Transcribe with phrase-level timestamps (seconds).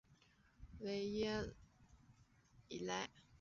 [0.79, 1.43] 维耶
[2.69, 3.07] 伊莱。